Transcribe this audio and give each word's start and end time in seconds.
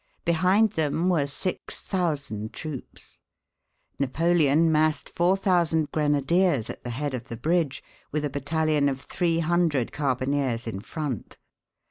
Behind 0.25 0.71
them 0.71 1.09
were 1.09 1.27
six 1.27 1.79
thousand 1.79 2.53
troops. 2.53 3.19
Napoleon 3.99 4.71
massed 4.71 5.07
four 5.07 5.37
thousand 5.37 5.91
grenadiers 5.91 6.71
at 6.71 6.83
the 6.83 6.89
head 6.89 7.13
of 7.13 7.25
the 7.25 7.37
bridge, 7.37 7.83
with 8.11 8.25
a 8.25 8.29
battalion 8.31 8.89
of 8.89 8.99
three 9.01 9.37
hundred 9.37 9.91
carbineers 9.91 10.65
in 10.65 10.79
front. 10.79 11.37